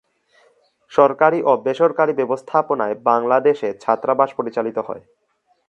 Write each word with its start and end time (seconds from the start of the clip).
সরকারি 0.91 1.39
ও 1.43 1.51
বেসরকারী 1.65 2.13
ব্যবস্থাপনায় 2.13 2.95
বাংলাদেশে 3.09 3.69
ছাত্রাবাস 3.79 4.29
পরিচালিত 4.37 4.77
হয়। 4.79 5.03